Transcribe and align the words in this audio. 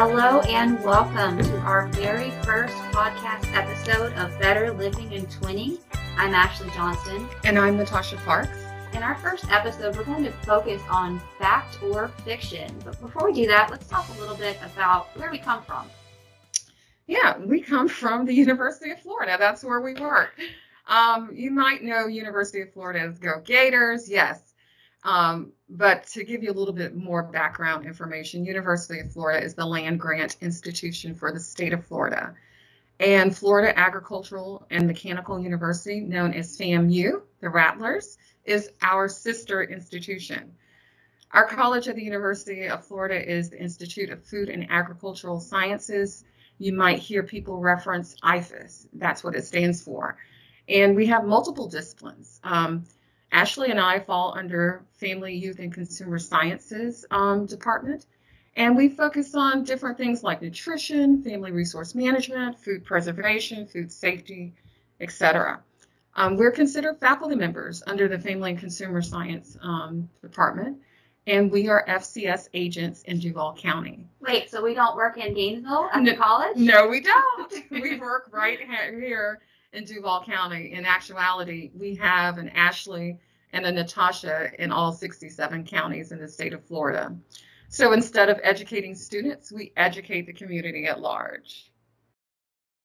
Hello 0.00 0.38
and 0.42 0.80
welcome 0.84 1.42
to 1.42 1.56
our 1.62 1.88
very 1.88 2.30
first 2.44 2.76
podcast 2.92 3.52
episode 3.52 4.12
of 4.12 4.30
Better 4.38 4.72
Living 4.72 5.12
and 5.12 5.28
Twinning. 5.28 5.80
I'm 6.16 6.34
Ashley 6.34 6.70
Johnston. 6.70 7.28
And 7.42 7.58
I'm 7.58 7.76
Natasha 7.76 8.14
Parks. 8.18 8.64
In 8.92 9.02
our 9.02 9.16
first 9.16 9.50
episode, 9.50 9.96
we're 9.96 10.04
going 10.04 10.22
to 10.22 10.30
focus 10.30 10.80
on 10.88 11.20
fact 11.40 11.82
or 11.82 12.12
fiction. 12.24 12.72
But 12.84 13.00
before 13.00 13.26
we 13.26 13.32
do 13.32 13.48
that, 13.48 13.72
let's 13.72 13.88
talk 13.88 14.08
a 14.16 14.20
little 14.20 14.36
bit 14.36 14.56
about 14.62 15.08
where 15.18 15.32
we 15.32 15.38
come 15.38 15.64
from. 15.64 15.90
Yeah, 17.08 17.36
we 17.36 17.60
come 17.60 17.88
from 17.88 18.24
the 18.24 18.32
University 18.32 18.92
of 18.92 19.00
Florida. 19.00 19.34
That's 19.36 19.64
where 19.64 19.80
we 19.80 19.94
work. 19.94 20.38
Um, 20.86 21.30
you 21.34 21.50
might 21.50 21.82
know 21.82 22.06
University 22.06 22.60
of 22.60 22.72
Florida 22.72 23.00
as 23.00 23.18
Go 23.18 23.42
Gators, 23.44 24.08
yes. 24.08 24.47
Um, 25.04 25.52
but 25.68 26.06
to 26.08 26.24
give 26.24 26.42
you 26.42 26.50
a 26.50 26.58
little 26.58 26.74
bit 26.74 26.96
more 26.96 27.22
background 27.22 27.86
information, 27.86 28.44
University 28.44 29.00
of 29.00 29.12
Florida 29.12 29.44
is 29.44 29.54
the 29.54 29.64
land 29.64 30.00
grant 30.00 30.36
institution 30.40 31.14
for 31.14 31.32
the 31.32 31.40
state 31.40 31.72
of 31.72 31.86
Florida. 31.86 32.34
And 33.00 33.36
Florida 33.36 33.78
Agricultural 33.78 34.66
and 34.70 34.86
Mechanical 34.86 35.40
University, 35.40 36.00
known 36.00 36.34
as 36.34 36.58
FAMU, 36.58 37.22
the 37.40 37.48
Rattlers, 37.48 38.18
is 38.44 38.70
our 38.82 39.08
sister 39.08 39.62
institution. 39.62 40.52
Our 41.30 41.46
college 41.46 41.86
at 41.88 41.94
the 41.94 42.02
University 42.02 42.66
of 42.66 42.84
Florida 42.84 43.30
is 43.30 43.50
the 43.50 43.60
Institute 43.60 44.10
of 44.10 44.24
Food 44.24 44.48
and 44.48 44.68
Agricultural 44.70 45.40
Sciences. 45.40 46.24
You 46.58 46.72
might 46.72 46.98
hear 46.98 47.22
people 47.22 47.58
reference 47.58 48.16
IFAS. 48.24 48.86
That's 48.94 49.22
what 49.22 49.36
it 49.36 49.44
stands 49.44 49.82
for. 49.82 50.16
And 50.68 50.96
we 50.96 51.06
have 51.06 51.24
multiple 51.24 51.68
disciplines. 51.68 52.40
Um, 52.42 52.84
Ashley 53.32 53.70
and 53.70 53.80
I 53.80 54.00
fall 54.00 54.34
under 54.36 54.84
Family, 54.92 55.34
Youth, 55.34 55.58
and 55.58 55.72
Consumer 55.72 56.18
Sciences 56.18 57.04
um, 57.10 57.46
department. 57.46 58.06
And 58.56 58.76
we 58.76 58.88
focus 58.88 59.34
on 59.34 59.62
different 59.62 59.96
things 59.96 60.24
like 60.24 60.42
nutrition, 60.42 61.22
family 61.22 61.52
resource 61.52 61.94
management, 61.94 62.58
food 62.58 62.84
preservation, 62.84 63.66
food 63.66 63.92
safety, 63.92 64.54
etc. 65.00 65.60
Um, 66.16 66.36
we're 66.36 66.50
considered 66.50 66.98
faculty 66.98 67.36
members 67.36 67.82
under 67.86 68.08
the 68.08 68.18
Family 68.18 68.50
and 68.50 68.58
Consumer 68.58 69.02
Science 69.02 69.56
um, 69.62 70.08
department, 70.20 70.78
and 71.28 71.52
we 71.52 71.68
are 71.68 71.84
FCS 71.86 72.48
agents 72.54 73.02
in 73.02 73.20
Duval 73.20 73.54
County. 73.54 74.08
Wait, 74.20 74.50
so 74.50 74.60
we 74.60 74.74
don't 74.74 74.96
work 74.96 75.18
in 75.18 75.34
Gainesville 75.34 75.88
at 75.92 76.02
no, 76.02 76.10
the 76.10 76.16
college? 76.16 76.56
No, 76.56 76.88
we 76.88 77.00
don't. 77.00 77.54
we 77.70 78.00
work 78.00 78.28
right 78.32 78.58
here 78.58 79.38
in 79.72 79.84
Duval 79.84 80.24
County. 80.24 80.72
In 80.72 80.84
actuality, 80.84 81.70
we 81.78 81.94
have 81.94 82.38
an 82.38 82.48
Ashley 82.48 83.20
and 83.52 83.66
a 83.66 83.72
Natasha 83.72 84.50
in 84.58 84.70
all 84.70 84.92
67 84.92 85.64
counties 85.64 86.12
in 86.12 86.18
the 86.18 86.28
state 86.28 86.52
of 86.52 86.64
Florida. 86.64 87.16
So 87.68 87.92
instead 87.92 88.28
of 88.28 88.40
educating 88.42 88.94
students, 88.94 89.52
we 89.52 89.72
educate 89.76 90.26
the 90.26 90.32
community 90.32 90.86
at 90.86 91.00
large. 91.00 91.70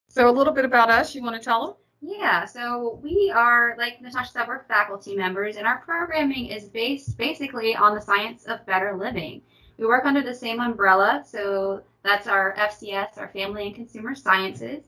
So 0.09 0.29
a 0.29 0.31
little 0.31 0.53
bit 0.53 0.65
about 0.65 0.89
us, 0.89 1.15
you 1.15 1.23
want 1.23 1.35
to 1.35 1.43
tell 1.43 1.67
them? 1.67 1.75
Yeah, 2.01 2.43
so 2.43 2.99
we 3.01 3.31
are, 3.33 3.75
like 3.77 4.01
Natasha 4.01 4.31
said, 4.31 4.47
we're 4.47 4.63
faculty 4.65 5.15
members, 5.15 5.55
and 5.55 5.65
our 5.65 5.79
programming 5.79 6.47
is 6.47 6.65
based 6.65 7.17
basically 7.17 7.75
on 7.75 7.95
the 7.95 8.01
science 8.01 8.43
of 8.45 8.65
better 8.65 8.97
living. 8.97 9.41
We 9.77 9.85
work 9.85 10.05
under 10.05 10.21
the 10.21 10.35
same 10.35 10.59
umbrella, 10.59 11.23
so 11.25 11.81
that's 12.03 12.27
our 12.27 12.53
FCS, 12.57 13.17
our 13.17 13.29
Family 13.29 13.67
and 13.67 13.75
Consumer 13.75 14.15
Sciences. 14.15 14.83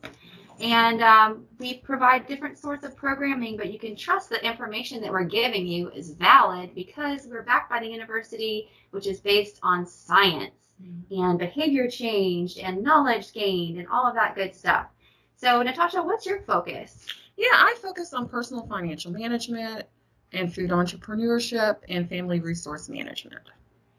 And 0.59 1.01
um, 1.01 1.45
we 1.59 1.75
provide 1.75 2.27
different 2.27 2.57
sorts 2.57 2.85
of 2.85 2.95
programming, 2.95 3.57
but 3.57 3.71
you 3.71 3.79
can 3.79 3.95
trust 3.95 4.29
the 4.29 4.43
information 4.45 5.01
that 5.01 5.11
we're 5.11 5.25
giving 5.25 5.67
you 5.67 5.89
is 5.91 6.11
valid 6.11 6.73
because 6.73 7.27
we're 7.27 7.43
backed 7.43 7.69
by 7.69 7.81
the 7.81 7.87
university, 7.87 8.69
which 8.91 9.05
is 9.05 9.19
based 9.19 9.59
on 9.63 9.85
science 9.85 10.53
mm-hmm. 10.81 11.21
and 11.21 11.39
behavior 11.39 11.89
change 11.89 12.57
and 12.57 12.81
knowledge 12.81 13.33
gained 13.33 13.79
and 13.79 13.87
all 13.89 14.07
of 14.07 14.15
that 14.15 14.35
good 14.35 14.55
stuff. 14.55 14.87
So, 15.35 15.61
Natasha, 15.61 16.01
what's 16.01 16.25
your 16.25 16.41
focus? 16.43 17.05
Yeah, 17.35 17.47
I 17.51 17.75
focus 17.81 18.13
on 18.13 18.29
personal 18.29 18.65
financial 18.65 19.11
management 19.11 19.85
and 20.31 20.53
food 20.53 20.69
entrepreneurship 20.69 21.77
and 21.89 22.07
family 22.07 22.39
resource 22.39 22.87
management. 22.87 23.49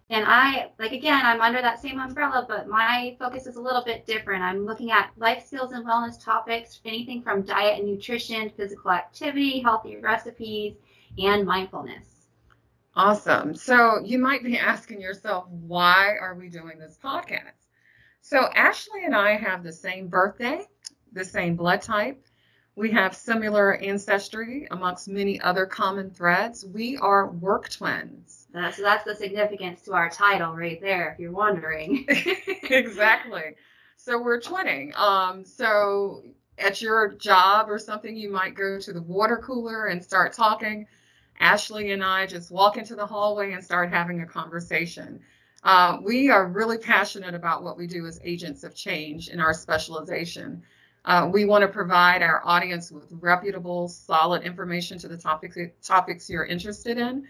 And 0.08 0.24
I, 0.26 0.70
like, 0.78 0.92
again, 0.92 1.26
I'm 1.26 1.40
under 1.40 1.60
that 1.60 1.80
same 1.80 1.98
umbrella, 1.98 2.46
but 2.48 2.68
my 2.68 3.16
focus 3.18 3.46
is 3.46 3.56
a 3.56 3.60
little 3.60 3.82
bit 3.82 4.06
different. 4.06 4.42
I'm 4.42 4.64
looking 4.64 4.92
at 4.92 5.10
life 5.16 5.44
skills 5.44 5.72
and 5.72 5.84
wellness 5.84 6.22
topics, 6.22 6.80
anything 6.84 7.22
from 7.22 7.42
diet 7.42 7.80
and 7.80 7.88
nutrition, 7.88 8.50
physical 8.56 8.92
activity, 8.92 9.58
healthy 9.58 9.96
recipes, 9.96 10.76
and 11.18 11.44
mindfulness. 11.44 12.28
Awesome. 12.94 13.54
So 13.54 14.00
you 14.04 14.18
might 14.18 14.44
be 14.44 14.56
asking 14.56 15.00
yourself, 15.00 15.48
why 15.48 16.16
are 16.20 16.36
we 16.36 16.48
doing 16.48 16.78
this 16.78 16.98
podcast? 17.02 17.66
So 18.20 18.48
Ashley 18.54 19.04
and 19.04 19.14
I 19.14 19.36
have 19.36 19.62
the 19.62 19.72
same 19.72 20.06
birthday, 20.08 20.66
the 21.12 21.24
same 21.24 21.56
blood 21.56 21.82
type. 21.82 22.24
We 22.76 22.90
have 22.92 23.16
similar 23.16 23.76
ancestry 23.76 24.68
amongst 24.70 25.08
many 25.08 25.40
other 25.40 25.66
common 25.66 26.10
threads. 26.10 26.64
We 26.64 26.96
are 26.98 27.30
work 27.30 27.70
twins. 27.70 28.45
Uh, 28.56 28.70
so 28.70 28.82
that's 28.82 29.04
the 29.04 29.14
significance 29.14 29.82
to 29.82 29.92
our 29.92 30.08
title 30.08 30.54
right 30.54 30.80
there, 30.80 31.12
if 31.12 31.18
you're 31.18 31.32
wondering. 31.32 32.06
exactly. 32.62 33.54
So 33.96 34.22
we're 34.22 34.40
twinning. 34.40 34.96
Um, 34.96 35.44
so 35.44 36.22
at 36.58 36.80
your 36.80 37.12
job 37.14 37.68
or 37.68 37.78
something, 37.78 38.16
you 38.16 38.30
might 38.30 38.54
go 38.54 38.78
to 38.80 38.92
the 38.92 39.02
water 39.02 39.36
cooler 39.36 39.86
and 39.86 40.02
start 40.02 40.32
talking. 40.32 40.86
Ashley 41.38 41.92
and 41.92 42.02
I 42.02 42.26
just 42.26 42.50
walk 42.50 42.78
into 42.78 42.94
the 42.94 43.06
hallway 43.06 43.52
and 43.52 43.62
start 43.62 43.90
having 43.90 44.22
a 44.22 44.26
conversation. 44.26 45.20
Uh, 45.62 45.98
we 46.02 46.30
are 46.30 46.46
really 46.46 46.78
passionate 46.78 47.34
about 47.34 47.62
what 47.62 47.76
we 47.76 47.86
do 47.86 48.06
as 48.06 48.20
agents 48.24 48.64
of 48.64 48.74
change 48.74 49.28
in 49.28 49.38
our 49.40 49.52
specialization. 49.52 50.62
Uh, 51.04 51.28
we 51.30 51.44
want 51.44 51.62
to 51.62 51.68
provide 51.68 52.22
our 52.22 52.40
audience 52.44 52.90
with 52.90 53.06
reputable, 53.10 53.88
solid 53.88 54.42
information 54.42 54.98
to 54.98 55.08
the 55.08 55.16
topics 55.16 55.58
topics 55.82 56.30
you're 56.30 56.46
interested 56.46 56.96
in. 56.98 57.26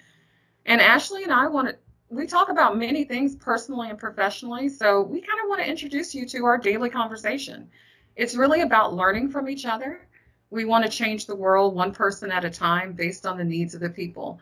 And 0.67 0.81
Ashley 0.81 1.23
and 1.23 1.33
I 1.33 1.47
want 1.47 1.69
to, 1.69 1.77
we 2.11 2.27
talk 2.27 2.49
about 2.49 2.77
many 2.77 3.05
things 3.05 3.37
personally 3.37 3.89
and 3.89 3.99
professionally. 3.99 4.69
So 4.69 5.01
we 5.01 5.21
kind 5.21 5.41
of 5.43 5.49
want 5.49 5.61
to 5.63 5.69
introduce 5.69 6.15
you 6.15 6.27
to 6.27 6.45
our 6.45 6.59
daily 6.59 6.91
conversation. 6.91 7.69
It's 8.17 8.35
really 8.35 8.63
about 8.63 8.95
learning 8.95 9.31
from 9.31 9.49
each 9.49 9.65
other. 9.65 10.07
We 10.51 10.65
want 10.65 10.85
to 10.85 10.91
change 10.91 11.27
the 11.27 11.37
world 11.37 11.75
one 11.75 11.93
person 11.93 12.33
at 12.33 12.45
a 12.45 12.51
time 12.51 12.93
based 12.93 13.27
on 13.27 13.39
the 13.39 13.45
needs 13.45 13.75
of 13.75 13.81
the 13.81 13.91
people. 13.91 14.41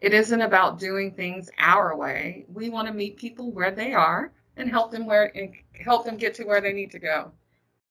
It 0.00 0.14
isn't 0.14 0.42
about 0.42 0.78
doing 0.78 1.10
things 1.10 1.50
our 1.58 1.96
way. 1.96 2.44
We 2.52 2.68
want 2.68 2.88
to 2.88 2.94
meet 2.94 3.16
people 3.16 3.50
where 3.50 3.70
they 3.70 3.92
are 3.94 4.32
and 4.56 4.68
help 4.68 4.92
them 4.92 5.06
where 5.06 5.36
and 5.36 5.54
help 5.72 6.04
them 6.04 6.16
get 6.16 6.34
to 6.34 6.44
where 6.44 6.60
they 6.60 6.72
need 6.72 6.90
to 6.92 6.98
go. 6.98 7.32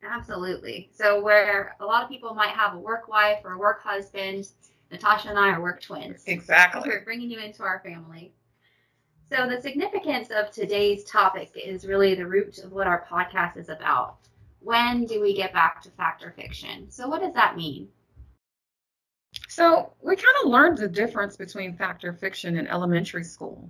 Absolutely. 0.03 0.89
So 0.94 1.21
where 1.21 1.75
a 1.79 1.85
lot 1.85 2.03
of 2.03 2.09
people 2.09 2.33
might 2.33 2.50
have 2.50 2.75
a 2.75 2.79
work 2.79 3.07
wife 3.07 3.39
or 3.44 3.53
a 3.53 3.57
work 3.57 3.81
husband, 3.81 4.47
Natasha 4.93 5.29
and 5.29 5.39
I 5.39 5.49
are 5.49 5.61
work 5.61 5.81
twins. 5.81 6.23
Exactly. 6.27 6.87
We're 6.87 7.03
bringing 7.03 7.31
you 7.31 7.39
into 7.39 7.63
our 7.63 7.81
family. 7.83 8.31
So, 9.27 9.49
the 9.49 9.59
significance 9.59 10.29
of 10.29 10.51
today's 10.51 11.03
topic 11.03 11.51
is 11.55 11.87
really 11.87 12.13
the 12.13 12.27
root 12.27 12.59
of 12.59 12.71
what 12.71 12.85
our 12.85 13.03
podcast 13.09 13.57
is 13.57 13.69
about. 13.69 14.17
When 14.59 15.05
do 15.05 15.19
we 15.19 15.33
get 15.33 15.51
back 15.51 15.81
to 15.81 15.89
fact 15.89 16.23
or 16.23 16.31
fiction? 16.31 16.91
So, 16.91 17.07
what 17.07 17.21
does 17.21 17.33
that 17.33 17.57
mean? 17.57 17.89
So, 19.49 19.93
we 20.03 20.15
kind 20.15 20.35
of 20.43 20.51
learned 20.51 20.77
the 20.77 20.87
difference 20.87 21.35
between 21.35 21.75
fact 21.75 22.03
or 22.03 22.13
fiction 22.13 22.55
in 22.57 22.67
elementary 22.67 23.23
school. 23.23 23.67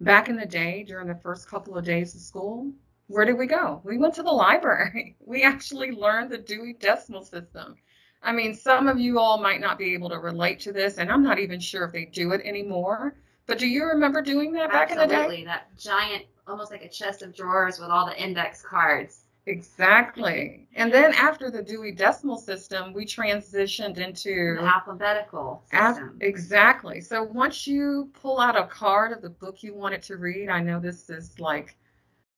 Back 0.00 0.30
in 0.30 0.36
the 0.36 0.46
day, 0.46 0.82
during 0.82 1.08
the 1.08 1.14
first 1.14 1.46
couple 1.46 1.76
of 1.76 1.84
days 1.84 2.14
of 2.14 2.22
school, 2.22 2.72
where 3.08 3.26
did 3.26 3.36
we 3.36 3.46
go? 3.46 3.82
We 3.84 3.98
went 3.98 4.14
to 4.14 4.22
the 4.22 4.32
library. 4.32 5.16
We 5.26 5.42
actually 5.42 5.90
learned 5.90 6.30
the 6.30 6.38
Dewey 6.38 6.72
Decimal 6.80 7.24
System. 7.24 7.76
I 8.24 8.32
mean, 8.32 8.54
some 8.54 8.88
of 8.88 8.98
you 8.98 9.18
all 9.18 9.40
might 9.40 9.60
not 9.60 9.78
be 9.78 9.92
able 9.94 10.08
to 10.08 10.18
relate 10.18 10.58
to 10.60 10.72
this, 10.72 10.98
and 10.98 11.12
I'm 11.12 11.22
not 11.22 11.38
even 11.38 11.60
sure 11.60 11.84
if 11.84 11.92
they 11.92 12.06
do 12.06 12.32
it 12.32 12.40
anymore. 12.44 13.14
But 13.46 13.58
do 13.58 13.66
you 13.66 13.84
remember 13.84 14.22
doing 14.22 14.52
that 14.52 14.72
back 14.72 14.90
Absolutely. 14.90 15.02
in 15.02 15.08
the 15.08 15.14
day? 15.14 15.20
Absolutely, 15.20 15.44
that 15.44 15.78
giant, 15.78 16.24
almost 16.46 16.70
like 16.70 16.82
a 16.82 16.88
chest 16.88 17.22
of 17.22 17.34
drawers 17.34 17.78
with 17.78 17.90
all 17.90 18.06
the 18.06 18.20
index 18.20 18.62
cards. 18.62 19.24
Exactly. 19.46 20.66
And 20.74 20.90
then 20.90 21.12
after 21.12 21.50
the 21.50 21.62
Dewey 21.62 21.92
Decimal 21.92 22.38
System, 22.38 22.94
we 22.94 23.04
transitioned 23.04 23.98
into 23.98 24.56
the 24.58 24.62
alphabetical 24.62 25.62
system. 25.70 26.16
exactly. 26.22 27.02
So 27.02 27.22
once 27.22 27.66
you 27.66 28.10
pull 28.14 28.40
out 28.40 28.56
a 28.56 28.66
card 28.66 29.12
of 29.12 29.20
the 29.20 29.28
book 29.28 29.62
you 29.62 29.74
wanted 29.74 30.02
to 30.04 30.16
read, 30.16 30.48
I 30.48 30.60
know 30.60 30.80
this 30.80 31.10
is 31.10 31.38
like 31.38 31.76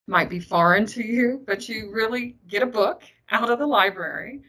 might 0.09 0.29
be 0.29 0.41
foreign 0.41 0.87
to 0.87 1.05
you, 1.05 1.43
but 1.47 1.69
you 1.69 1.93
really 1.93 2.37
get 2.49 2.63
a 2.63 2.67
book 2.67 3.03
out 3.31 3.51
of 3.51 3.61
the 3.61 3.67
library 3.67 4.43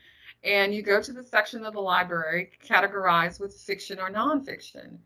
and 0.43 0.73
you 0.73 0.81
go 0.81 1.01
to 1.01 1.11
the 1.11 1.23
section 1.23 1.65
of 1.65 1.73
the 1.73 1.79
library 1.79 2.51
categorized 2.63 3.39
with 3.39 3.53
fiction 3.53 3.99
or 3.99 4.09
nonfiction. 4.09 4.97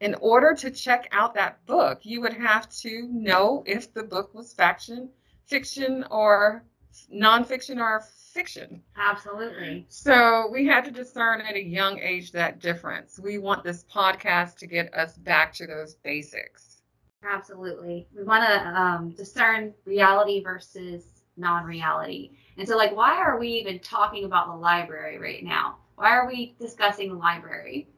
In 0.00 0.14
order 0.20 0.54
to 0.54 0.70
check 0.70 1.08
out 1.12 1.34
that 1.34 1.64
book, 1.66 2.00
you 2.02 2.20
would 2.20 2.32
have 2.32 2.68
to 2.80 3.08
know 3.10 3.64
if 3.66 3.92
the 3.92 4.04
book 4.04 4.34
was 4.34 4.52
fiction, 4.52 5.10
fiction 5.46 6.04
or 6.10 6.64
nonfiction 7.12 7.78
or 7.80 8.00
fiction. 8.32 8.82
Absolutely. 8.96 9.86
So 9.88 10.48
we 10.52 10.66
had 10.66 10.84
to 10.84 10.90
discern 10.90 11.40
at 11.40 11.54
a 11.54 11.62
young 11.62 11.98
age 11.98 12.32
that 12.32 12.60
difference. 12.60 13.18
We 13.18 13.38
want 13.38 13.64
this 13.64 13.84
podcast 13.92 14.56
to 14.58 14.66
get 14.66 14.94
us 14.94 15.16
back 15.18 15.52
to 15.54 15.66
those 15.66 15.96
basics. 15.96 16.82
Absolutely. 17.24 18.06
We 18.16 18.22
want 18.22 18.44
to 18.44 18.68
um, 18.68 19.10
discern 19.10 19.74
reality 19.84 20.42
versus 20.42 21.17
non-reality. 21.38 22.30
And 22.56 22.66
so 22.66 22.76
like 22.76 22.94
why 22.94 23.16
are 23.16 23.38
we 23.38 23.48
even 23.48 23.78
talking 23.78 24.24
about 24.24 24.48
the 24.48 24.56
library 24.56 25.18
right 25.18 25.44
now? 25.44 25.76
Why 25.96 26.10
are 26.10 26.26
we 26.26 26.54
discussing 26.60 27.08
the 27.08 27.16
library? 27.16 27.88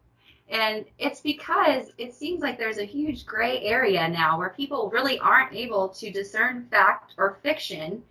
And 0.51 0.85
it's 0.99 1.21
because 1.21 1.93
it 1.97 2.13
seems 2.13 2.41
like 2.41 2.59
there's 2.59 2.79
a 2.79 2.85
huge 2.85 3.25
gray 3.25 3.63
area 3.63 4.09
now 4.09 4.37
where 4.37 4.51
people 4.51 4.91
really 4.93 5.19
aren't 5.21 5.55
able 5.55 5.89
to 5.91 6.11
discern 6.11 6.67
fact 6.71 7.15
or 7.19 7.39
fiction. 7.43 8.03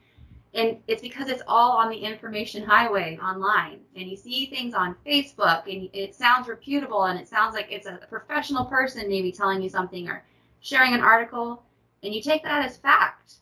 And 0.53 0.77
it's 0.87 1.01
because 1.01 1.27
it's 1.27 1.43
all 1.47 1.73
on 1.73 1.89
the 1.89 1.97
information 1.97 2.63
highway 2.63 3.19
online. 3.21 3.81
And 3.95 4.09
you 4.09 4.15
see 4.15 4.45
things 4.45 4.73
on 4.73 4.95
Facebook 5.05 5.71
and 5.71 5.89
it 5.91 6.15
sounds 6.15 6.47
reputable 6.47 7.03
and 7.03 7.19
it 7.19 7.27
sounds 7.27 7.55
like 7.55 7.67
it's 7.71 7.87
a 7.87 7.99
professional 8.09 8.65
person 8.65 9.09
maybe 9.09 9.33
telling 9.33 9.61
you 9.61 9.69
something 9.69 10.07
or 10.07 10.23
sharing 10.61 10.93
an 10.93 11.01
article. 11.01 11.61
And 12.03 12.13
you 12.13 12.21
take 12.21 12.43
that 12.43 12.65
as 12.65 12.77
fact 12.77 13.35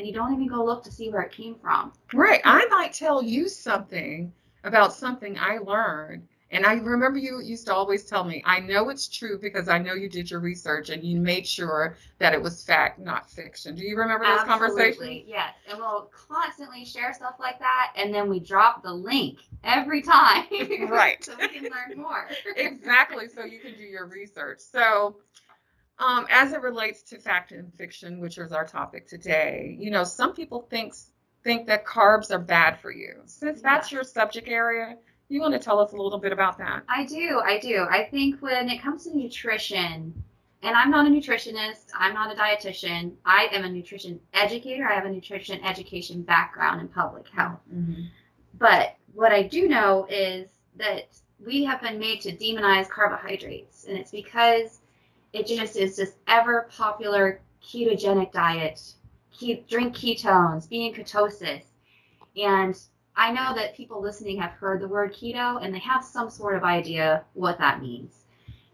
and 0.00 0.06
you 0.08 0.14
don't 0.14 0.32
even 0.32 0.48
go 0.48 0.64
look 0.64 0.82
to 0.84 0.90
see 0.90 1.10
where 1.10 1.20
it 1.20 1.30
came 1.30 1.54
from. 1.56 1.92
Right. 2.14 2.40
I 2.44 2.66
might 2.70 2.94
tell 2.94 3.22
you 3.22 3.48
something 3.50 4.32
about 4.64 4.94
something 4.94 5.38
I 5.38 5.58
learned 5.58 6.26
and 6.52 6.66
I 6.66 6.74
remember 6.74 7.18
you 7.18 7.40
used 7.40 7.66
to 7.66 7.74
always 7.74 8.04
tell 8.04 8.24
me, 8.24 8.42
I 8.44 8.58
know 8.58 8.88
it's 8.88 9.06
true 9.06 9.38
because 9.38 9.68
I 9.68 9.78
know 9.78 9.94
you 9.94 10.08
did 10.08 10.30
your 10.30 10.40
research 10.40 10.90
and 10.90 11.04
you 11.04 11.20
made 11.20 11.46
sure 11.46 11.96
that 12.18 12.32
it 12.32 12.42
was 12.42 12.64
fact, 12.64 12.98
not 12.98 13.30
fiction. 13.30 13.76
Do 13.76 13.84
you 13.84 13.96
remember 13.96 14.24
those 14.24 14.40
Absolutely, 14.40 14.58
conversations? 14.58 15.28
Yes. 15.28 15.54
And 15.68 15.78
we'll 15.78 16.10
constantly 16.28 16.84
share 16.84 17.14
stuff 17.14 17.36
like 17.38 17.60
that. 17.60 17.92
And 17.96 18.12
then 18.12 18.28
we 18.28 18.40
drop 18.40 18.82
the 18.82 18.92
link 18.92 19.38
every 19.62 20.02
time. 20.02 20.46
Right. 20.90 21.22
so 21.24 21.34
we 21.38 21.48
can 21.48 21.64
learn 21.64 21.96
more. 21.96 22.26
exactly. 22.56 23.28
So 23.28 23.44
you 23.44 23.60
can 23.60 23.74
do 23.74 23.84
your 23.84 24.06
research. 24.06 24.58
So, 24.58 25.16
um, 26.00 26.26
as 26.30 26.52
it 26.52 26.62
relates 26.62 27.02
to 27.02 27.18
fact 27.18 27.52
and 27.52 27.72
fiction, 27.74 28.20
which 28.20 28.38
is 28.38 28.52
our 28.52 28.66
topic 28.66 29.06
today, 29.06 29.76
you 29.78 29.90
know, 29.90 30.02
some 30.02 30.34
people 30.34 30.66
think 30.70 30.94
think 31.44 31.66
that 31.66 31.86
carbs 31.86 32.30
are 32.30 32.38
bad 32.38 32.78
for 32.80 32.90
you. 32.90 33.14
Since 33.24 33.62
that's 33.62 33.90
your 33.90 34.04
subject 34.04 34.48
area, 34.48 34.96
you 35.28 35.40
want 35.40 35.54
to 35.54 35.60
tell 35.60 35.78
us 35.78 35.92
a 35.92 35.96
little 35.96 36.18
bit 36.18 36.32
about 36.32 36.58
that? 36.58 36.82
I 36.88 37.06
do. 37.06 37.40
I 37.42 37.58
do. 37.58 37.86
I 37.88 38.04
think 38.10 38.40
when 38.40 38.68
it 38.68 38.82
comes 38.82 39.04
to 39.04 39.16
nutrition, 39.16 40.22
and 40.62 40.76
I'm 40.76 40.90
not 40.90 41.06
a 41.06 41.10
nutritionist, 41.10 41.86
I'm 41.94 42.12
not 42.12 42.30
a 42.30 42.38
dietitian, 42.38 43.12
I 43.24 43.48
am 43.52 43.64
a 43.64 43.70
nutrition 43.70 44.20
educator. 44.34 44.86
I 44.86 44.94
have 44.94 45.06
a 45.06 45.10
nutrition 45.10 45.64
education 45.64 46.22
background 46.22 46.82
in 46.82 46.88
public 46.88 47.28
health. 47.28 47.60
Mm-hmm. 47.74 48.02
But 48.58 48.96
what 49.14 49.32
I 49.32 49.44
do 49.44 49.66
know 49.68 50.06
is 50.10 50.48
that 50.76 51.08
we 51.44 51.64
have 51.64 51.80
been 51.80 51.98
made 51.98 52.20
to 52.22 52.36
demonize 52.36 52.88
carbohydrates, 52.88 53.84
and 53.84 53.96
it's 53.96 54.10
because 54.10 54.80
it 55.32 55.46
just 55.46 55.76
is 55.76 55.96
this 55.96 56.14
ever 56.26 56.68
popular 56.70 57.40
ketogenic 57.62 58.32
diet, 58.32 58.94
drink 59.68 59.94
ketones, 59.94 60.68
be 60.68 60.86
in 60.86 60.94
ketosis. 60.94 61.62
And 62.36 62.78
I 63.16 63.32
know 63.32 63.54
that 63.54 63.76
people 63.76 64.00
listening 64.00 64.40
have 64.40 64.52
heard 64.52 64.80
the 64.80 64.88
word 64.88 65.12
keto 65.12 65.62
and 65.62 65.74
they 65.74 65.78
have 65.80 66.04
some 66.04 66.30
sort 66.30 66.56
of 66.56 66.64
idea 66.64 67.24
what 67.34 67.58
that 67.58 67.80
means. 67.82 68.24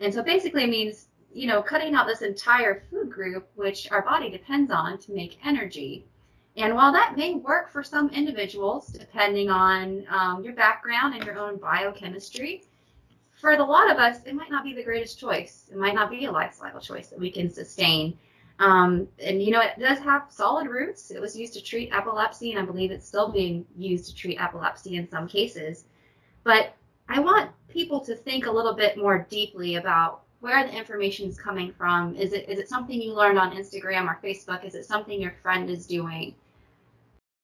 And 0.00 0.12
so 0.12 0.22
basically 0.22 0.64
it 0.64 0.70
means, 0.70 1.08
you 1.32 1.46
know, 1.46 1.62
cutting 1.62 1.94
out 1.94 2.06
this 2.06 2.22
entire 2.22 2.82
food 2.90 3.10
group, 3.10 3.48
which 3.54 3.90
our 3.90 4.02
body 4.02 4.30
depends 4.30 4.70
on 4.70 4.98
to 4.98 5.12
make 5.12 5.38
energy. 5.44 6.06
And 6.56 6.74
while 6.74 6.92
that 6.92 7.16
may 7.16 7.34
work 7.34 7.70
for 7.70 7.82
some 7.82 8.08
individuals, 8.10 8.88
depending 8.88 9.50
on 9.50 10.06
um, 10.08 10.42
your 10.42 10.54
background 10.54 11.14
and 11.14 11.24
your 11.24 11.38
own 11.38 11.58
biochemistry, 11.58 12.62
for 13.36 13.50
a 13.52 13.62
lot 13.62 13.90
of 13.90 13.98
us, 13.98 14.18
it 14.24 14.34
might 14.34 14.50
not 14.50 14.64
be 14.64 14.72
the 14.72 14.82
greatest 14.82 15.18
choice. 15.18 15.66
It 15.70 15.76
might 15.76 15.94
not 15.94 16.10
be 16.10 16.24
a 16.24 16.32
lifestyle 16.32 16.80
choice 16.80 17.08
that 17.08 17.18
we 17.18 17.30
can 17.30 17.50
sustain. 17.50 18.16
Um, 18.58 19.06
and 19.22 19.42
you 19.42 19.50
know, 19.50 19.60
it 19.60 19.78
does 19.78 19.98
have 19.98 20.26
solid 20.30 20.68
roots. 20.68 21.10
It 21.10 21.20
was 21.20 21.36
used 21.36 21.52
to 21.54 21.62
treat 21.62 21.92
epilepsy, 21.92 22.52
and 22.52 22.60
I 22.60 22.64
believe 22.64 22.90
it's 22.90 23.06
still 23.06 23.30
being 23.30 23.66
used 23.76 24.06
to 24.06 24.14
treat 24.14 24.40
epilepsy 24.40 24.96
in 24.96 25.08
some 25.10 25.28
cases. 25.28 25.84
But 26.44 26.74
I 27.08 27.20
want 27.20 27.50
people 27.68 28.00
to 28.00 28.16
think 28.16 28.46
a 28.46 28.50
little 28.50 28.72
bit 28.72 28.96
more 28.96 29.26
deeply 29.28 29.76
about 29.76 30.22
where 30.40 30.64
the 30.64 30.74
information 30.74 31.28
is 31.28 31.38
coming 31.38 31.72
from. 31.76 32.16
Is 32.16 32.32
it 32.32 32.48
is 32.48 32.58
it 32.58 32.68
something 32.68 33.00
you 33.00 33.12
learned 33.12 33.38
on 33.38 33.54
Instagram 33.54 34.06
or 34.06 34.18
Facebook? 34.24 34.64
Is 34.64 34.74
it 34.74 34.86
something 34.86 35.20
your 35.20 35.34
friend 35.42 35.68
is 35.68 35.86
doing? 35.86 36.34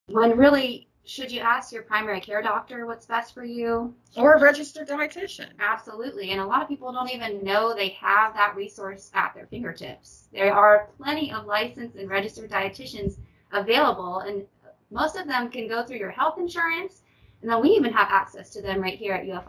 When 0.07 0.37
really 0.37 0.87
should 1.05 1.31
you 1.31 1.41
ask 1.41 1.73
your 1.73 1.83
primary 1.83 2.21
care 2.21 2.41
doctor 2.41 2.85
what's 2.85 3.05
best 3.05 3.33
for 3.33 3.43
you? 3.43 3.93
Or 4.15 4.35
a 4.35 4.41
registered 4.41 4.87
dietitian. 4.87 5.49
Absolutely. 5.59 6.31
And 6.31 6.39
a 6.39 6.45
lot 6.45 6.61
of 6.61 6.69
people 6.69 6.93
don't 6.93 7.11
even 7.11 7.43
know 7.43 7.73
they 7.73 7.89
have 7.89 8.33
that 8.35 8.55
resource 8.55 9.11
at 9.13 9.33
their 9.35 9.45
fingertips. 9.47 10.29
There 10.31 10.53
are 10.53 10.89
plenty 10.97 11.31
of 11.31 11.45
licensed 11.45 11.97
and 11.97 12.09
registered 12.09 12.49
dietitians 12.49 13.17
available, 13.51 14.19
and 14.19 14.43
most 14.91 15.17
of 15.17 15.27
them 15.27 15.49
can 15.49 15.67
go 15.67 15.83
through 15.83 15.97
your 15.97 16.11
health 16.11 16.37
insurance. 16.39 17.01
And 17.41 17.51
then 17.51 17.61
we 17.61 17.71
even 17.71 17.91
have 17.91 18.07
access 18.09 18.51
to 18.51 18.61
them 18.61 18.79
right 18.79 18.97
here 18.97 19.13
at 19.13 19.29
UF 19.29 19.45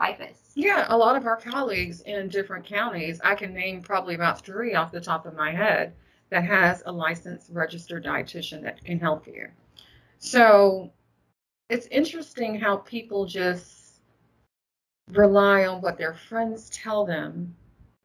Yeah, 0.57 0.87
a 0.89 0.97
lot 0.97 1.15
of 1.15 1.27
our 1.27 1.37
colleagues 1.37 2.01
in 2.01 2.29
different 2.29 2.65
counties, 2.65 3.21
I 3.23 3.37
can 3.37 3.55
name 3.55 3.81
probably 3.81 4.17
about 4.17 4.45
three 4.45 4.75
off 4.75 4.91
the 4.91 5.01
top 5.01 5.27
of 5.27 5.37
my 5.37 5.53
head, 5.53 5.95
that 6.31 6.45
has 6.45 6.83
a 6.87 6.91
licensed 6.91 7.51
registered 7.53 8.05
dietitian 8.05 8.63
that 8.63 8.85
can 8.85 8.99
help 8.99 9.29
you. 9.29 9.47
So 10.19 10.91
it's 11.69 11.87
interesting 11.89 12.59
how 12.59 12.77
people 12.79 13.27
just 13.27 14.01
rely 15.13 15.67
on 15.67 15.81
what 15.81 15.99
their 15.99 16.15
friends 16.15 16.71
tell 16.71 17.05
them 17.05 17.55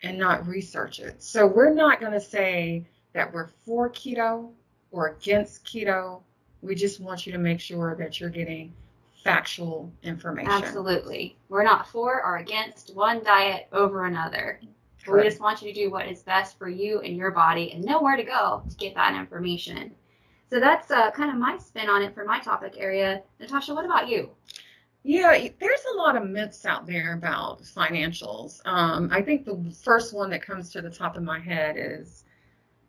and 0.04 0.18
not 0.18 0.48
research 0.48 1.00
it. 1.00 1.22
So 1.22 1.46
we're 1.46 1.74
not 1.74 2.00
going 2.00 2.14
to 2.14 2.22
say 2.22 2.86
that 3.14 3.34
we're 3.34 3.48
for 3.66 3.90
keto 3.90 4.50
or 4.92 5.10
against 5.10 5.66
keto. 5.66 6.22
We 6.62 6.76
just 6.76 7.00
want 7.00 7.26
you 7.26 7.32
to 7.32 7.38
make 7.38 7.60
sure 7.60 7.96
that 7.96 8.20
you're 8.20 8.30
getting 8.30 8.74
factual 9.24 9.92
information. 10.04 10.52
Absolutely. 10.52 11.38
We're 11.50 11.64
not 11.64 11.88
for 11.88 12.24
or 12.24 12.38
against 12.38 12.96
one 12.96 13.24
diet 13.24 13.68
over 13.72 14.06
another. 14.06 14.60
Correct. 15.04 15.24
We 15.24 15.30
just 15.30 15.42
want 15.42 15.62
you 15.62 15.74
to 15.74 15.74
do 15.74 15.90
what 15.90 16.08
is 16.08 16.22
best 16.22 16.58
for 16.58 16.70
you 16.70 17.00
and 17.02 17.16
your 17.16 17.32
body 17.32 17.72
and 17.72 17.84
know 17.84 18.02
where 18.02 18.18
to 18.18 18.24
go 18.24 18.64
to 18.70 18.76
get 18.76 18.96
that 18.96 19.16
information. 19.16 19.92
So 20.50 20.60
that's 20.60 20.90
uh, 20.90 21.12
kind 21.12 21.30
of 21.30 21.38
my 21.38 21.58
spin 21.58 21.90
on 21.90 22.02
it 22.02 22.14
for 22.14 22.26
my 22.26 22.40
topic 22.40 22.76
area. 22.78 23.22
Natasha, 23.40 23.74
what 23.74 23.86
about 23.86 24.08
you? 24.08 24.32
Yeah, 25.04 25.48
there's 25.60 25.86
a 25.94 25.98
lot 25.98 26.16
of 26.16 26.28
myths 26.28 26.66
out 26.66 26.86
there 26.86 27.14
about 27.14 27.62
financials. 27.62 28.60
Um, 28.66 29.10
I 29.12 29.22
think 29.22 29.46
the 29.46 29.74
first 29.84 30.14
one 30.14 30.30
that 30.32 30.42
comes 30.42 30.72
to 30.72 30.82
the 30.82 30.90
top 30.90 31.16
of 31.16 31.24
my 31.24 31.40
head 31.40 31.76
is 31.78 32.26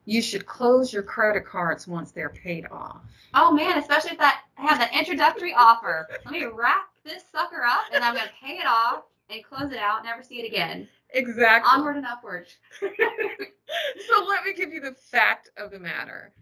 you 0.07 0.21
should 0.21 0.47
close 0.47 0.93
your 0.93 1.03
credit 1.03 1.47
cards 1.47 1.87
once 1.87 2.11
they're 2.11 2.31
paid 2.31 2.67
off. 2.71 3.03
Oh 3.35 3.53
man, 3.53 3.79
especially 3.79 4.13
if 4.13 4.19
that 4.19 4.43
have 4.55 4.79
that 4.79 4.93
introductory 4.93 5.55
offer. 5.55 6.09
Let 6.25 6.33
me 6.33 6.47
wrap 6.47 6.89
this 7.05 7.23
sucker 7.31 7.63
up 7.63 7.85
and 7.93 8.03
I'm 8.03 8.15
gonna 8.15 8.31
pay 8.43 8.55
it 8.55 8.67
off 8.67 9.05
and 9.29 9.45
close 9.45 9.71
it 9.71 9.79
out, 9.79 10.03
never 10.05 10.23
see 10.23 10.41
it 10.41 10.47
again. 10.47 10.89
Exactly. 11.11 11.71
Onward 11.73 11.97
and 11.97 12.07
upward. 12.07 12.49
so 12.81 14.25
let 14.29 14.45
me 14.45 14.53
give 14.55 14.73
you 14.73 14.81
the 14.81 14.95
fact 14.95 15.51
of 15.57 15.71
the 15.71 15.79
matter. 15.79 16.33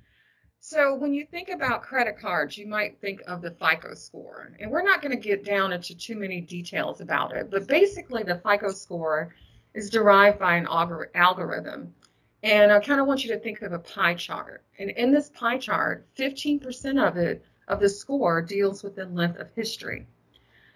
So 0.70 0.94
when 0.94 1.14
you 1.14 1.24
think 1.24 1.48
about 1.48 1.80
credit 1.80 2.18
cards, 2.18 2.58
you 2.58 2.66
might 2.66 3.00
think 3.00 3.22
of 3.26 3.40
the 3.40 3.52
FICO 3.52 3.94
score. 3.94 4.52
And 4.60 4.70
we're 4.70 4.82
not 4.82 5.00
going 5.00 5.12
to 5.12 5.28
get 5.28 5.42
down 5.42 5.72
into 5.72 5.96
too 5.96 6.14
many 6.14 6.42
details 6.42 7.00
about 7.00 7.34
it, 7.34 7.50
but 7.50 7.66
basically 7.66 8.22
the 8.22 8.38
FICO 8.44 8.72
score 8.72 9.34
is 9.72 9.88
derived 9.88 10.38
by 10.38 10.56
an 10.56 10.66
algorithm. 10.66 11.94
And 12.42 12.70
I 12.70 12.80
kind 12.80 13.00
of 13.00 13.06
want 13.06 13.24
you 13.24 13.32
to 13.32 13.38
think 13.38 13.62
of 13.62 13.72
a 13.72 13.78
pie 13.78 14.12
chart. 14.12 14.62
And 14.78 14.90
in 14.90 15.10
this 15.10 15.30
pie 15.30 15.56
chart, 15.56 16.06
15% 16.18 17.08
of 17.08 17.16
it 17.16 17.42
of 17.68 17.80
the 17.80 17.88
score 17.88 18.42
deals 18.42 18.82
with 18.82 18.94
the 18.94 19.06
length 19.06 19.38
of 19.38 19.48
history. 19.54 20.06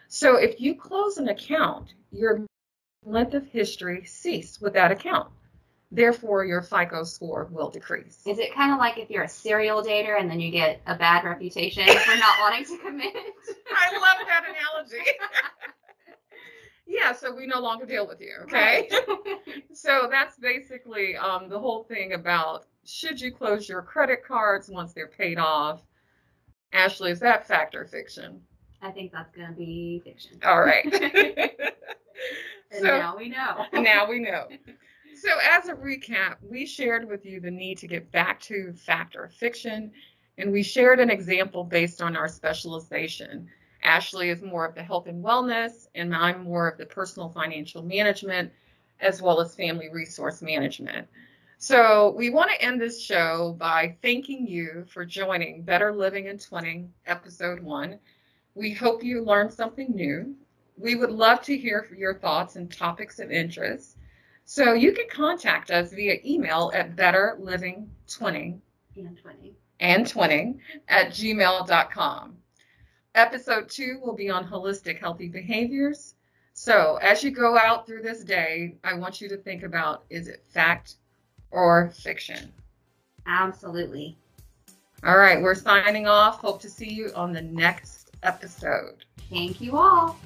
So 0.09 0.37
if 0.37 0.59
you 0.59 0.75
close 0.75 1.19
an 1.19 1.29
account, 1.29 1.93
your 2.11 2.47
length 3.05 3.35
of 3.35 3.47
history 3.47 4.07
cease 4.07 4.59
with 4.59 4.73
that 4.73 4.91
account 4.91 5.29
therefore 5.93 6.45
your 6.45 6.63
FICO 6.63 7.05
score 7.05 7.49
will 7.53 7.71
decrease. 7.71 8.23
Is 8.27 8.39
it 8.39 8.55
kind 8.55 8.73
of 8.73 8.79
like 8.79 8.99
if 8.99 9.11
you're 9.11 9.25
a 9.25 9.29
serial 9.29 9.83
dater 9.83 10.19
and 10.19 10.29
then 10.29 10.41
you 10.41 10.51
get 10.51 10.81
a 10.87 10.97
bad 10.97 11.25
reputation 11.25 11.87
for 11.87 12.17
not 12.17 12.41
wanting 12.41 12.65
to 12.65 12.79
commit? 12.79 13.15
I 13.77 13.93
love 13.93 14.27
that 14.27 14.45
analogy. 14.49 15.05
yeah, 16.87 17.13
so 17.13 17.35
we 17.35 17.47
no 17.47 17.61
longer 17.61 17.85
deal 17.85 18.09
with 18.09 18.21
you, 18.21 18.35
okay? 18.45 18.89
Right. 18.91 19.55
so 19.75 20.09
that's 20.11 20.39
basically 20.39 21.15
um, 21.17 21.51
the 21.51 21.59
whole 21.59 21.85
thing 21.85 22.15
about 22.15 22.65
should 22.85 23.21
you 23.21 23.31
close 23.31 23.69
your 23.69 23.83
credit 23.83 24.25
cards 24.25 24.71
once 24.71 24.95
they're 24.95 25.09
paid 25.09 25.39
off? 25.39 25.83
Ashley, 26.73 27.11
is 27.11 27.21
that 27.21 27.47
fact 27.47 27.75
or 27.75 27.85
fiction? 27.85 28.41
I 28.81 28.91
think 28.91 29.13
that's 29.13 29.31
going 29.37 29.49
to 29.49 29.55
be 29.55 30.01
fiction. 30.03 30.41
All 30.43 30.63
right. 30.63 30.87
and 30.91 32.81
so, 32.81 32.87
now 32.87 33.15
we 33.17 33.29
know. 33.29 33.67
now 33.75 34.09
we 34.09 34.19
know. 34.19 34.49
So, 35.23 35.31
as 35.49 35.69
a 35.69 35.75
recap, 35.75 36.39
we 36.43 36.67
shared 36.67 37.09
with 37.09 37.25
you 37.25 37.39
the 37.39 37.49
need 37.49 37.79
to 37.79 37.87
get 37.87 38.11
back 38.11 38.41
to 38.41 38.73
fact 38.73 39.15
or 39.15 39.29
fiction, 39.29 39.93
and 40.37 40.51
we 40.51 40.65
shared 40.65 40.99
an 40.99 41.11
example 41.11 41.63
based 41.63 42.03
on 42.03 42.17
our 42.17 42.27
specialization. 42.27 43.49
Ashley 43.85 44.31
is 44.31 44.43
more 44.43 44.67
of 44.67 44.75
the 44.75 44.83
health 44.83 45.07
and 45.07 45.25
wellness, 45.25 45.87
and 45.95 46.13
I'm 46.13 46.43
more 46.43 46.69
of 46.69 46.77
the 46.77 46.87
personal 46.87 47.29
financial 47.29 47.85
management 47.85 48.51
as 48.99 49.23
well 49.23 49.41
as 49.41 49.55
family 49.55 49.89
resource 49.93 50.43
management. 50.43 51.07
So, 51.57 52.17
we 52.19 52.29
want 52.31 52.51
to 52.51 52.61
end 52.61 52.81
this 52.81 53.01
show 53.01 53.55
by 53.61 53.97
thanking 54.03 54.45
you 54.49 54.85
for 54.89 55.05
joining 55.05 55.63
Better 55.63 55.95
Living 55.95 56.27
and 56.27 56.41
Twinning, 56.41 56.89
Episode 57.07 57.61
1. 57.61 57.97
We 58.57 58.73
hope 58.73 59.05
you 59.05 59.23
learned 59.23 59.53
something 59.53 59.95
new. 59.95 60.35
We 60.77 60.97
would 60.97 61.13
love 61.13 61.43
to 61.43 61.57
hear 61.57 61.87
your 61.97 62.15
thoughts 62.15 62.57
and 62.57 62.73
topics 62.73 63.21
of 63.21 63.31
interest. 63.31 63.99
So, 64.55 64.75
you 64.75 64.93
can 64.93 65.07
contact 65.09 65.71
us 65.71 65.95
via 65.95 66.19
email 66.27 66.71
at 66.75 66.95
betterlivingtwinning 66.95 68.59
And 68.99 69.17
20. 69.17 69.57
and 69.81 70.05
twinning 70.05 70.59
at 70.89 71.09
gmail.com. 71.09 72.37
Episode 73.15 73.71
2 73.71 74.01
will 74.05 74.13
be 74.13 74.29
on 74.29 74.47
holistic 74.47 74.99
healthy 74.99 75.29
behaviors. 75.29 76.17
So, 76.53 76.99
as 77.01 77.25
you 77.25 77.31
go 77.31 77.57
out 77.57 77.87
through 77.87 78.03
this 78.03 78.25
day, 78.25 78.77
I 78.85 78.93
want 78.93 79.23
you 79.23 79.29
to 79.31 79.39
think 79.39 79.63
about 79.63 80.05
is 80.11 80.29
it 80.29 80.45
fact 80.47 80.97
or 81.51 81.91
fiction? 81.97 82.53
Absolutely. 83.27 84.19
All 85.03 85.17
right, 85.17 85.41
we're 85.41 85.55
signing 85.55 86.07
off. 86.07 86.41
Hope 86.41 86.61
to 86.61 86.69
see 86.69 86.93
you 86.93 87.11
on 87.17 87.33
the 87.33 87.41
next 87.41 88.11
episode. 88.23 89.07
Thank 89.31 89.63
you 89.63 89.79
all. 89.79 90.19